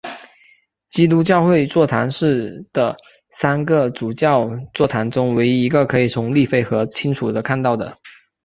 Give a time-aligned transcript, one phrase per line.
[0.89, 2.97] 基督教会座堂是的
[3.29, 7.99] 三个主教座堂中唯一一个可以从利菲河清楚地看到的。